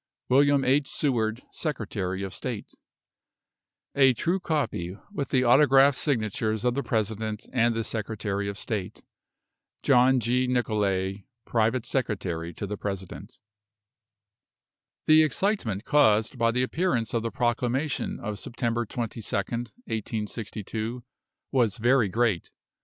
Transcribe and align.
WILLIAM 0.29 0.65
H. 0.65 0.87
SEWARD, 0.87 1.43
Secretary 1.51 2.23
of 2.23 2.33
State. 2.33 2.73
A 3.93 4.15
true 4.15 4.39
copy, 4.39 4.97
with 5.11 5.29
the 5.29 5.43
autograph 5.43 5.93
signatures 5.93 6.65
of 6.65 6.73
the 6.73 6.81
President 6.81 7.47
and 7.53 7.75
the 7.75 7.83
Secretary 7.83 8.49
of 8.49 8.57
State. 8.57 9.03
JOHN 9.83 10.19
G. 10.19 10.47
NICOLAY, 10.47 11.27
Priv. 11.45 11.85
Sec. 11.85 12.07
to 12.07 12.65
the 12.67 12.77
President. 12.77 13.37
The 15.05 15.21
excitement 15.21 15.85
caused 15.85 16.35
by 16.35 16.49
the 16.49 16.63
appearance 16.63 17.13
of 17.13 17.21
the 17.21 17.29
proclamation 17.29 18.19
of 18.19 18.39
September 18.39 18.87
22nd, 18.87 19.51
1862, 19.85 21.03
was 21.51 21.77
very 21.77 22.09
great. 22.09 22.49